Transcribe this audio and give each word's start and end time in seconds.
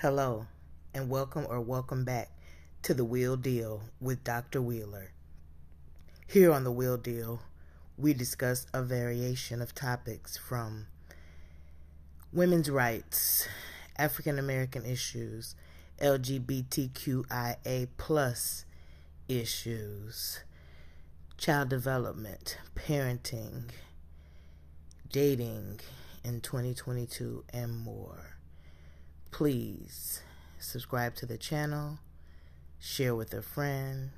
Hello, 0.00 0.46
and 0.94 1.10
welcome 1.10 1.44
or 1.50 1.60
welcome 1.60 2.04
back 2.04 2.30
to 2.82 2.94
the 2.94 3.04
Wheel 3.04 3.36
Deal 3.36 3.82
with 4.00 4.22
Dr. 4.22 4.62
Wheeler. 4.62 5.10
Here 6.24 6.52
on 6.52 6.62
the 6.62 6.70
Wheel 6.70 6.96
Deal, 6.96 7.40
we 7.96 8.14
discuss 8.14 8.68
a 8.72 8.80
variation 8.80 9.60
of 9.60 9.74
topics 9.74 10.36
from 10.36 10.86
women's 12.32 12.70
rights, 12.70 13.48
African 13.96 14.38
American 14.38 14.86
issues, 14.86 15.56
LGBTQIA 16.00 17.88
plus 17.96 18.66
issues, 19.28 20.44
child 21.38 21.70
development, 21.70 22.56
parenting, 22.76 23.64
dating 25.10 25.80
in 26.22 26.40
2022, 26.40 27.42
and 27.52 27.76
more. 27.76 28.37
Please 29.30 30.22
subscribe 30.58 31.14
to 31.16 31.26
the 31.26 31.38
channel, 31.38 31.98
share 32.80 33.14
with 33.14 33.32
a 33.34 33.42
friend, 33.42 34.10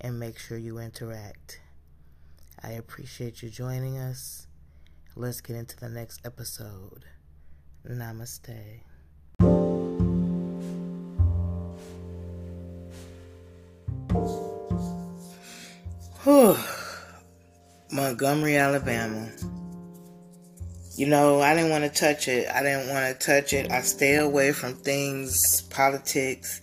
and 0.00 0.18
make 0.18 0.38
sure 0.38 0.56
you 0.56 0.78
interact. 0.78 1.60
I 2.62 2.70
appreciate 2.70 3.42
you 3.42 3.50
joining 3.50 3.98
us. 3.98 4.46
Let's 5.16 5.40
get 5.40 5.56
into 5.56 5.76
the 5.76 5.88
next 5.88 6.24
episode. 6.24 7.04
Namaste. 7.86 8.80
Montgomery, 17.92 18.56
Alabama. 18.56 19.30
You 21.00 21.06
know, 21.06 21.40
I 21.40 21.54
didn't 21.54 21.70
want 21.70 21.84
to 21.84 21.88
touch 21.88 22.28
it. 22.28 22.46
I 22.46 22.62
didn't 22.62 22.90
want 22.90 23.18
to 23.18 23.26
touch 23.26 23.54
it. 23.54 23.70
I 23.70 23.80
stay 23.80 24.16
away 24.16 24.52
from 24.52 24.74
things, 24.74 25.62
politics, 25.70 26.60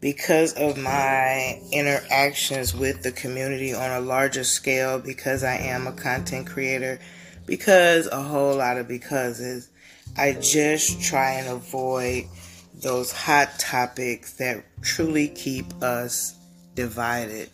because 0.00 0.52
of 0.52 0.78
my 0.78 1.60
interactions 1.72 2.76
with 2.76 3.02
the 3.02 3.10
community 3.10 3.74
on 3.74 3.90
a 3.90 3.98
larger 3.98 4.44
scale, 4.44 5.00
because 5.00 5.42
I 5.42 5.56
am 5.56 5.88
a 5.88 5.92
content 5.92 6.46
creator, 6.46 7.00
because 7.44 8.06
a 8.06 8.22
whole 8.22 8.54
lot 8.54 8.76
of 8.76 8.86
becauses. 8.86 9.68
I 10.16 10.34
just 10.34 11.02
try 11.02 11.32
and 11.32 11.48
avoid 11.48 12.26
those 12.72 13.10
hot 13.10 13.58
topics 13.58 14.34
that 14.34 14.64
truly 14.82 15.26
keep 15.26 15.66
us 15.82 16.38
divided. 16.76 17.50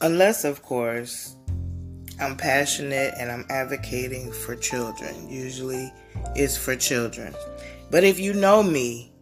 Unless, 0.00 0.44
of 0.44 0.62
course, 0.62 1.34
I'm 2.22 2.36
passionate 2.36 3.14
and 3.18 3.30
I'm 3.30 3.44
advocating 3.50 4.30
for 4.32 4.54
children. 4.54 5.28
Usually 5.28 5.92
it's 6.36 6.56
for 6.56 6.76
children. 6.76 7.34
But 7.90 8.04
if 8.04 8.18
you 8.18 8.32
know 8.32 8.62
me, 8.62 9.12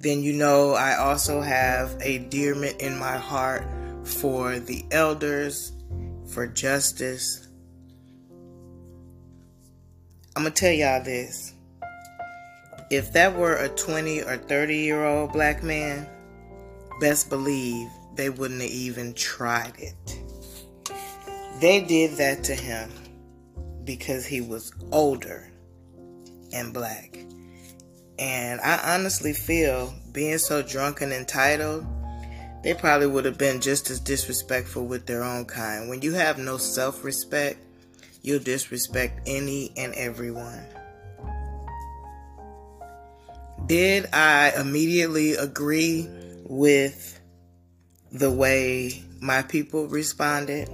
then 0.00 0.22
you 0.22 0.32
know 0.32 0.72
I 0.72 0.96
also 0.96 1.40
have 1.40 1.96
a 2.00 2.18
dearment 2.18 2.80
in 2.80 2.98
my 2.98 3.16
heart 3.16 3.64
for 4.04 4.58
the 4.58 4.84
elders, 4.90 5.72
for 6.32 6.46
justice. 6.46 7.48
I'm 10.34 10.42
going 10.42 10.52
to 10.52 10.60
tell 10.60 10.72
y'all 10.72 11.02
this. 11.02 11.54
If 12.90 13.12
that 13.12 13.34
were 13.34 13.56
a 13.56 13.68
20 13.68 14.22
or 14.22 14.36
30 14.36 14.76
year 14.76 15.04
old 15.04 15.32
black 15.32 15.62
man, 15.62 16.08
best 17.00 17.28
believe 17.28 17.88
they 18.14 18.30
wouldn't 18.30 18.62
have 18.62 18.70
even 18.70 19.12
tried 19.14 19.74
it. 19.78 20.15
They 21.60 21.80
did 21.80 22.18
that 22.18 22.44
to 22.44 22.54
him 22.54 22.90
because 23.84 24.26
he 24.26 24.42
was 24.42 24.70
older 24.92 25.50
and 26.52 26.74
black. 26.74 27.18
And 28.18 28.60
I 28.60 28.94
honestly 28.94 29.32
feel 29.32 29.94
being 30.12 30.36
so 30.36 30.62
drunk 30.62 31.00
and 31.00 31.14
entitled, 31.14 31.86
they 32.62 32.74
probably 32.74 33.06
would 33.06 33.24
have 33.24 33.38
been 33.38 33.62
just 33.62 33.88
as 33.88 34.00
disrespectful 34.00 34.86
with 34.86 35.06
their 35.06 35.22
own 35.22 35.46
kind. 35.46 35.88
When 35.88 36.02
you 36.02 36.12
have 36.12 36.38
no 36.38 36.58
self 36.58 37.02
respect, 37.02 37.58
you'll 38.20 38.40
disrespect 38.40 39.20
any 39.26 39.72
and 39.78 39.94
everyone. 39.94 40.66
Did 43.64 44.08
I 44.12 44.52
immediately 44.60 45.34
agree 45.34 46.06
with 46.44 47.18
the 48.12 48.30
way 48.30 49.02
my 49.20 49.40
people 49.40 49.86
responded? 49.86 50.68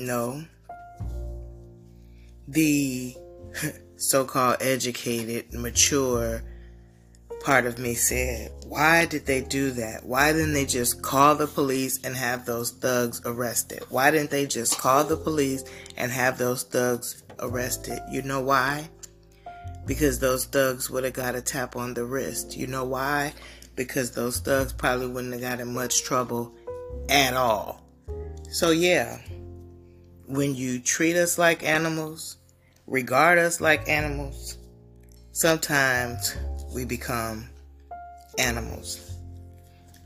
No. 0.00 0.42
The 2.48 3.14
so 3.96 4.24
called 4.24 4.56
educated, 4.60 5.52
mature 5.52 6.42
part 7.40 7.66
of 7.66 7.78
me 7.78 7.94
said, 7.94 8.52
Why 8.66 9.06
did 9.06 9.26
they 9.26 9.40
do 9.40 9.70
that? 9.72 10.04
Why 10.04 10.32
didn't 10.32 10.52
they 10.52 10.66
just 10.66 11.02
call 11.02 11.34
the 11.34 11.46
police 11.46 11.98
and 12.04 12.14
have 12.14 12.46
those 12.46 12.70
thugs 12.70 13.20
arrested? 13.24 13.82
Why 13.88 14.10
didn't 14.10 14.30
they 14.30 14.46
just 14.46 14.78
call 14.78 15.04
the 15.04 15.16
police 15.16 15.64
and 15.96 16.12
have 16.12 16.38
those 16.38 16.62
thugs 16.64 17.22
arrested? 17.38 18.00
You 18.10 18.22
know 18.22 18.40
why? 18.40 18.88
Because 19.86 20.18
those 20.18 20.44
thugs 20.44 20.90
would 20.90 21.04
have 21.04 21.14
got 21.14 21.34
a 21.34 21.40
tap 21.40 21.76
on 21.76 21.94
the 21.94 22.04
wrist. 22.04 22.56
You 22.56 22.66
know 22.66 22.84
why? 22.84 23.32
Because 23.74 24.12
those 24.12 24.38
thugs 24.38 24.72
probably 24.72 25.08
wouldn't 25.08 25.32
have 25.32 25.42
got 25.42 25.60
in 25.60 25.74
much 25.74 26.04
trouble 26.04 26.54
at 27.08 27.34
all. 27.34 27.82
So, 28.50 28.70
yeah 28.70 29.18
when 30.30 30.54
you 30.54 30.80
treat 30.80 31.16
us 31.16 31.38
like 31.38 31.62
animals, 31.62 32.36
regard 32.86 33.38
us 33.38 33.60
like 33.60 33.88
animals, 33.88 34.58
sometimes 35.32 36.36
we 36.74 36.84
become 36.84 37.48
animals. 38.38 39.12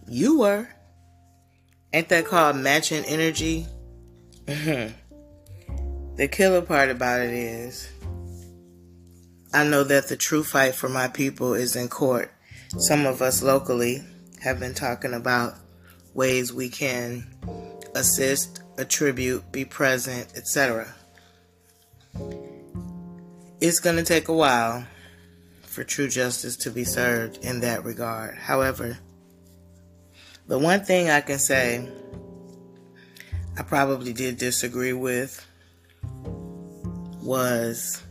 You 0.08 0.40
were. 0.40 0.68
Ain't 1.92 2.08
that 2.08 2.26
called 2.26 2.56
matching 2.56 3.04
energy? 3.04 3.66
The 6.16 6.28
killer 6.28 6.62
part 6.62 6.91
about 6.91 7.22
it 7.22 7.32
is, 7.32 7.91
I 9.52 9.64
know 9.64 9.82
that 9.82 10.08
the 10.08 10.16
true 10.16 10.44
fight 10.44 10.76
for 10.76 10.88
my 10.88 11.08
people 11.08 11.54
is 11.54 11.74
in 11.74 11.88
court. 11.88 12.30
Some 12.78 13.04
of 13.04 13.20
us 13.20 13.42
locally 13.42 14.00
have 14.41 14.60
been 14.60 14.74
talking 14.74 15.12
about 15.12 15.54
ways 16.14 16.52
we 16.52 16.68
can 16.68 17.26
assist 17.96 18.62
attribute, 18.78 19.50
be 19.52 19.64
present, 19.64 20.32
etc. 20.36 20.94
It's 23.60 23.80
going 23.80 23.96
to 23.96 24.04
take 24.04 24.28
a 24.28 24.32
while 24.32 24.86
for 25.62 25.84
true 25.84 26.08
justice 26.08 26.56
to 26.58 26.70
be 26.70 26.84
served 26.84 27.44
in 27.44 27.60
that 27.60 27.84
regard. 27.84 28.36
However, 28.36 28.98
the 30.46 30.58
one 30.58 30.84
thing 30.84 31.10
I 31.10 31.20
can 31.20 31.38
say 31.38 31.88
I 33.58 33.62
probably 33.62 34.12
did 34.12 34.36
disagree 34.36 34.92
with 34.92 35.44
was 37.22 38.02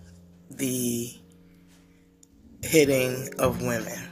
the 0.50 1.13
hitting 2.63 3.30
of 3.40 3.62
women. 3.62 4.09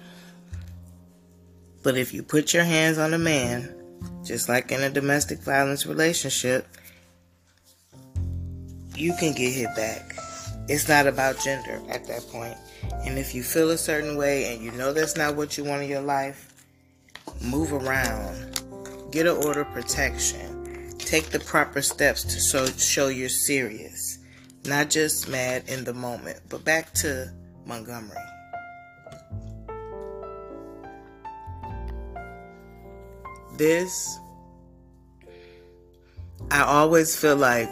But 1.83 1.97
if 1.97 2.13
you 2.13 2.21
put 2.21 2.53
your 2.53 2.63
hands 2.63 2.97
on 2.97 3.13
a 3.13 3.17
man, 3.17 3.80
just 4.23 4.49
like 4.49 4.71
in 4.71 4.81
a 4.81 4.89
domestic 4.89 5.39
violence 5.39 5.85
relationship, 5.85 6.67
you 8.95 9.13
can 9.19 9.33
get 9.33 9.51
hit 9.51 9.75
back. 9.75 10.15
It's 10.67 10.87
not 10.87 11.07
about 11.07 11.39
gender 11.39 11.81
at 11.89 12.05
that 12.07 12.21
point. 12.31 12.55
And 13.05 13.17
if 13.17 13.33
you 13.33 13.43
feel 13.43 13.71
a 13.71 13.77
certain 13.77 14.15
way 14.15 14.53
and 14.53 14.63
you 14.63 14.71
know 14.71 14.93
that's 14.93 15.17
not 15.17 15.35
what 15.35 15.57
you 15.57 15.63
want 15.63 15.83
in 15.83 15.89
your 15.89 16.01
life, 16.01 16.65
move 17.43 17.73
around. 17.73 18.61
Get 19.11 19.25
an 19.25 19.43
order 19.43 19.61
of 19.61 19.73
protection. 19.73 20.95
Take 20.97 21.25
the 21.25 21.39
proper 21.39 21.81
steps 21.81 22.23
to 22.23 22.39
show, 22.39 22.65
show 22.67 23.07
you're 23.09 23.29
serious. 23.29 24.19
Not 24.65 24.89
just 24.89 25.27
mad 25.27 25.63
in 25.67 25.83
the 25.83 25.93
moment. 25.93 26.39
But 26.47 26.63
back 26.63 26.93
to 26.95 27.31
Montgomery. 27.65 28.17
This, 33.61 34.19
I 36.49 36.63
always 36.63 37.15
feel 37.15 37.35
like 37.35 37.69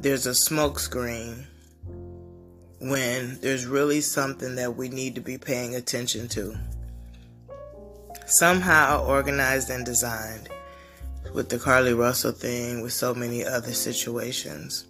there's 0.00 0.26
a 0.26 0.30
smokescreen 0.30 1.44
when 2.80 3.38
there's 3.42 3.64
really 3.64 4.00
something 4.00 4.56
that 4.56 4.74
we 4.74 4.88
need 4.88 5.14
to 5.14 5.20
be 5.20 5.38
paying 5.38 5.76
attention 5.76 6.26
to. 6.30 6.58
Somehow 8.26 9.04
organized 9.06 9.70
and 9.70 9.86
designed 9.86 10.48
with 11.32 11.48
the 11.48 11.58
Carlee 11.58 11.96
Russell 11.96 12.32
thing, 12.32 12.82
with 12.82 12.92
so 12.92 13.14
many 13.14 13.44
other 13.44 13.72
situations. 13.72 14.84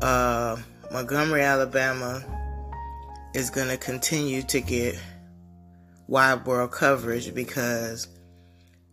Uh, 0.00 0.56
Montgomery, 0.90 1.42
Alabama 1.42 2.24
is 3.34 3.50
going 3.50 3.68
to 3.68 3.76
continue 3.76 4.40
to 4.44 4.62
get 4.62 4.98
wide 6.08 6.46
world 6.46 6.72
coverage 6.72 7.34
because 7.34 8.08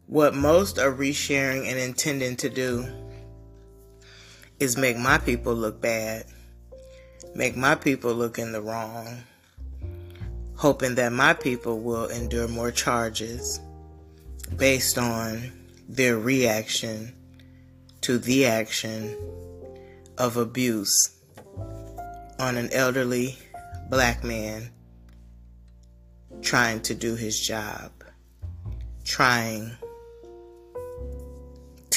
what 0.10 0.34
most 0.34 0.80
are 0.80 0.92
resharing 0.92 1.70
and 1.70 1.78
intending 1.78 2.36
to 2.36 2.50
do 2.50 2.84
is 4.60 4.76
make 4.76 4.98
my 4.98 5.20
people 5.20 5.54
look 5.54 5.80
bad, 5.80 6.26
make 7.36 7.56
my 7.56 7.76
people 7.76 8.12
look 8.16 8.40
in 8.40 8.52
the 8.52 8.60
wrong, 8.60 9.22
hoping 10.56 10.96
that 10.96 11.12
my 11.12 11.32
people 11.32 11.80
will 11.80 12.08
endure 12.08 12.48
more 12.48 12.72
charges 12.72 13.60
based 14.58 14.98
on 14.98 15.52
their 15.88 16.18
reaction 16.18 17.14
to 18.02 18.18
the 18.18 18.48
action 18.48 19.16
of 20.18 20.38
abuse 20.38 21.20
on 22.40 22.58
an 22.58 22.68
elderly 22.74 23.38
black 23.92 24.24
man 24.24 24.72
trying 26.42 26.82
to 26.82 26.96
do 26.96 27.14
his 27.14 27.40
job, 27.40 27.92
trying 29.04 29.78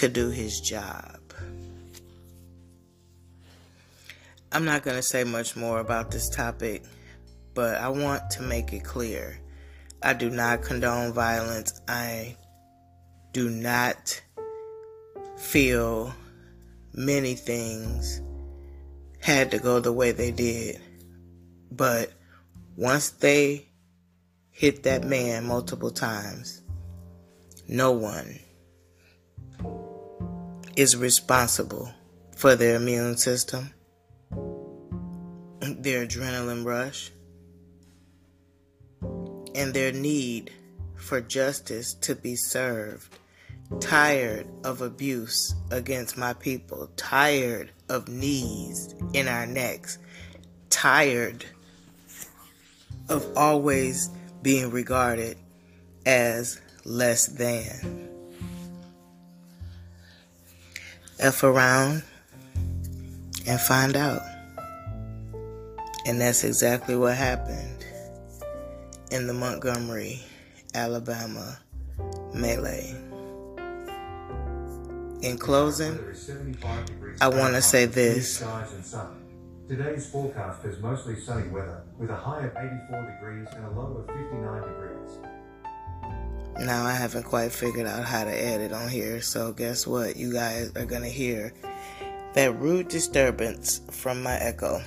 to 0.03 0.09
do 0.09 0.31
his 0.31 0.61
job. 0.61 1.21
I'm 4.51 4.65
not 4.65 4.83
going 4.83 4.97
to 4.97 5.03
say 5.03 5.23
much 5.23 5.55
more 5.55 5.79
about 5.79 6.11
this 6.11 6.29
topic, 6.29 6.83
but 7.55 7.77
I 7.77 7.89
want 7.89 8.29
to 8.31 8.43
make 8.43 8.73
it 8.73 8.83
clear. 8.83 9.39
I 10.03 10.15
do 10.15 10.29
not 10.29 10.63
condone 10.63 11.13
violence. 11.13 11.81
I 11.87 12.37
do 13.31 13.49
not 13.49 14.21
feel 15.37 16.13
many 16.93 17.37
things 17.37 18.21
had 19.21 19.53
to 19.53 19.59
go 19.61 19.79
the 19.79 19.93
way 19.93 20.11
they 20.11 20.33
did. 20.33 20.81
But 21.71 22.11
once 22.77 23.11
they 23.11 23.69
hit 24.51 24.83
that 24.83 25.05
man 25.05 25.45
multiple 25.45 25.93
times, 25.93 26.61
no 27.69 27.93
one 27.93 28.41
is 30.77 30.97
responsible 30.97 31.93
for 32.37 32.57
their 32.57 32.77
immune 32.77 33.17
system, 33.17 33.73
their 35.61 36.07
adrenaline 36.07 36.65
rush, 36.65 37.11
and 39.55 39.75
their 39.75 39.93
need 39.93 40.51
for 40.97 41.21
justice 41.21 41.95
to 41.95 42.15
be 42.15 42.37
served 42.37 43.19
tired 43.81 44.47
of 44.65 44.81
abuse 44.83 45.55
against 45.71 46.19
my 46.19 46.33
people, 46.35 46.91
tired 46.97 47.71
of 47.89 48.09
knees 48.09 48.95
in 49.13 49.29
our 49.29 49.47
necks, 49.47 49.99
tired 50.71 51.45
of 53.09 53.27
always 53.37 54.11
being 54.43 54.71
regarded 54.71 55.37
as 56.07 56.61
less 56.85 57.27
than. 57.27 58.12
F 61.23 61.45
around 61.45 62.03
and 63.47 63.61
find 63.61 63.97
out. 63.97 64.23
And 66.05 66.21
that's 66.21 66.43
exactly 66.43 66.97
what 66.97 67.17
happened 67.17 67.87
in 69.13 69.29
the 69.29 69.33
Montgomery, 69.33 70.21
Alabama 70.75 71.61
melee. 72.35 72.97
In 75.23 75.39
closing, 75.39 75.97
I 77.21 77.29
want 77.29 77.55
to 77.55 77.63
say 77.63 77.87
this. 77.87 78.43
Today's 79.69 80.11
forecast 80.11 80.65
is 80.65 80.81
mostly 80.81 81.21
sunny 81.21 81.49
weather 81.51 81.83
with 81.99 82.11
a 82.11 82.17
high 82.17 82.41
of 82.41 82.57
84 82.57 83.13
degrees 83.13 83.49
and 83.55 83.65
a 83.65 83.71
low 83.71 83.99
of 83.99 84.07
59 84.09 84.63
degrees. 84.63 85.32
Now, 86.61 86.85
I 86.85 86.93
haven't 86.93 87.25
quite 87.25 87.51
figured 87.51 87.87
out 87.87 88.05
how 88.05 88.25
to 88.25 88.31
edit 88.31 88.73
on 88.73 88.89
here, 88.89 89.21
so 89.21 89.53
guess 89.53 89.87
what? 89.87 90.17
You 90.17 90.33
guys 90.33 90.71
are 90.77 90.85
to 91.03 91.09
hear 91.09 91.53
that 92.35 92.59
rude 92.59 92.89
disturbance 92.89 93.81
from 93.91 94.23
my 94.23 94.37
echo. 94.37 94.83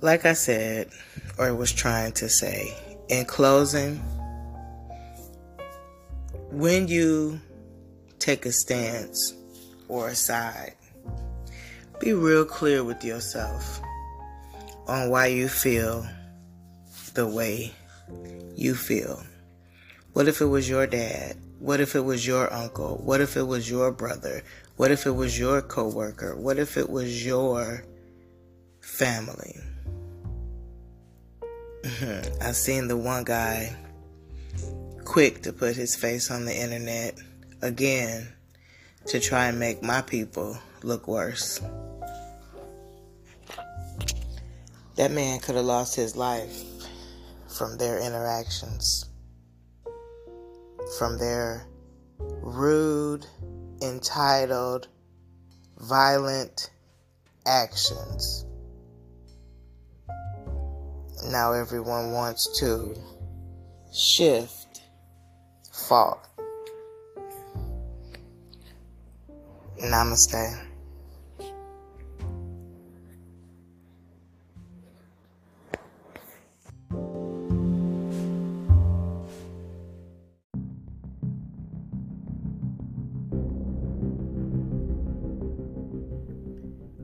Like 0.00 0.26
I 0.26 0.34
said, 0.34 0.90
or 1.38 1.54
was 1.54 1.72
trying 1.72 2.12
to 2.12 2.28
say, 2.28 2.76
in 3.08 3.24
closing, 3.24 3.96
when 6.50 6.88
you 6.88 7.40
take 8.18 8.44
a 8.44 8.52
stance 8.52 9.34
or 9.88 10.08
a 10.08 10.14
side, 10.14 10.74
be 12.00 12.12
real 12.12 12.44
clear 12.44 12.84
with 12.84 13.02
yourself 13.04 13.80
on 14.86 15.08
why 15.08 15.26
you 15.26 15.48
feel 15.48 16.06
the 17.14 17.26
way 17.26 17.72
you 18.54 18.74
feel. 18.74 19.22
What 20.12 20.28
if 20.28 20.40
it 20.40 20.46
was 20.46 20.68
your 20.68 20.86
dad? 20.86 21.36
What 21.58 21.80
if 21.80 21.94
it 21.96 22.00
was 22.00 22.26
your 22.26 22.52
uncle? 22.52 23.00
What 23.02 23.20
if 23.20 23.36
it 23.36 23.42
was 23.42 23.68
your 23.68 23.90
brother? 23.90 24.42
What 24.76 24.90
if 24.90 25.06
it 25.06 25.12
was 25.12 25.38
your 25.38 25.62
coworker? 25.62 26.36
What 26.36 26.58
if 26.58 26.76
it 26.76 26.90
was 26.90 27.24
your 27.24 27.84
family? 28.80 29.56
I've 32.40 32.56
seen 32.56 32.88
the 32.88 32.96
one 32.96 33.24
guy 33.24 33.74
quick 35.04 35.42
to 35.42 35.52
put 35.52 35.76
his 35.76 35.94
face 35.96 36.30
on 36.30 36.44
the 36.44 36.54
internet 36.54 37.18
again 37.62 38.28
to 39.06 39.20
try 39.20 39.46
and 39.46 39.58
make 39.58 39.82
my 39.82 40.02
people 40.02 40.56
look 40.82 41.08
worse. 41.08 41.60
That 44.96 45.10
man 45.10 45.40
could 45.40 45.56
have 45.56 45.64
lost 45.64 45.96
his 45.96 46.14
life 46.16 46.62
from 47.56 47.78
their 47.78 47.98
interactions, 48.00 49.06
from 50.98 51.18
their 51.18 51.66
rude, 52.18 53.26
entitled, 53.82 54.88
violent 55.78 56.70
actions. 57.46 58.44
Now 61.26 61.52
everyone 61.52 62.12
wants 62.12 62.58
to 62.60 62.94
shift 63.92 64.82
fault. 65.72 66.26
Namaste. 69.80 70.73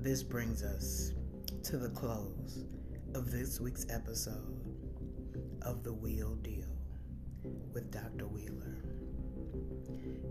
This 0.02 0.23
brings 0.23 0.62
us 0.62 1.12
to 1.64 1.76
the 1.76 1.91
close 1.91 2.64
of 3.14 3.31
this 3.31 3.61
week's 3.61 3.85
episode 3.91 4.59
of 5.61 5.85
The 5.85 5.92
Wheel 5.92 6.37
Deal 6.37 6.75
with 7.75 7.90
Dr. 7.90 8.26
Wheeler. 8.26 8.83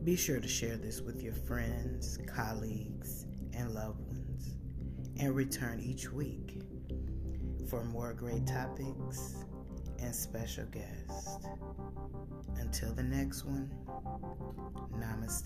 Be 0.04 0.16
sure 0.16 0.40
to 0.40 0.48
share 0.48 0.76
this 0.76 1.02
with 1.02 1.22
your 1.22 1.36
friends, 1.36 2.18
colleagues, 2.26 3.28
and 3.54 3.72
loved 3.76 4.00
ones, 4.08 4.56
and 5.20 5.36
return 5.36 5.80
each 5.80 6.12
week 6.12 6.64
for 7.70 7.84
more 7.84 8.14
great 8.14 8.48
topics 8.48 9.36
and 10.00 10.16
special 10.16 10.66
guests. 10.66 11.38
Until 12.58 12.92
the 12.96 13.04
next 13.04 13.46
one, 13.46 13.70
namaste. 14.98 15.46